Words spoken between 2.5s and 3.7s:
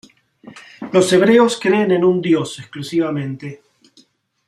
exclusivamente.